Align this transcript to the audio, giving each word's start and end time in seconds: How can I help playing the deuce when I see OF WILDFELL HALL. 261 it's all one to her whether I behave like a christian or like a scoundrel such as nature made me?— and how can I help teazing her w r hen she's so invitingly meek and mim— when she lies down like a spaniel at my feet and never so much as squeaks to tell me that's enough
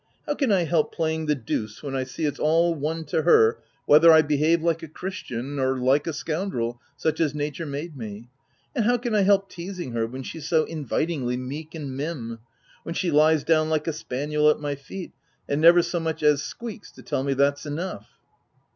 How 0.25 0.33
can 0.33 0.51
I 0.51 0.63
help 0.63 0.91
playing 0.91 1.27
the 1.27 1.35
deuce 1.35 1.83
when 1.83 1.95
I 1.95 2.05
see 2.05 2.25
OF 2.25 2.39
WILDFELL 2.39 2.43
HALL. 2.47 2.63
261 2.73 2.97
it's 3.21 3.21
all 3.21 3.21
one 3.21 3.21
to 3.21 3.21
her 3.23 3.57
whether 3.85 4.11
I 4.11 4.23
behave 4.23 4.63
like 4.63 4.81
a 4.81 4.87
christian 4.87 5.59
or 5.59 5.77
like 5.77 6.07
a 6.07 6.11
scoundrel 6.13 6.81
such 6.97 7.19
as 7.19 7.35
nature 7.35 7.67
made 7.67 7.95
me?— 7.95 8.27
and 8.75 8.85
how 8.85 8.97
can 8.97 9.13
I 9.13 9.21
help 9.21 9.47
teazing 9.51 9.93
her 9.93 10.01
w 10.01 10.07
r 10.07 10.11
hen 10.13 10.23
she's 10.23 10.47
so 10.49 10.63
invitingly 10.63 11.37
meek 11.37 11.75
and 11.75 11.95
mim— 11.95 12.39
when 12.81 12.95
she 12.95 13.11
lies 13.11 13.43
down 13.43 13.69
like 13.69 13.85
a 13.85 13.93
spaniel 13.93 14.49
at 14.49 14.59
my 14.59 14.73
feet 14.73 15.11
and 15.47 15.61
never 15.61 15.83
so 15.83 15.99
much 15.99 16.23
as 16.23 16.41
squeaks 16.41 16.91
to 16.93 17.03
tell 17.03 17.23
me 17.23 17.35
that's 17.35 17.67
enough 17.67 18.07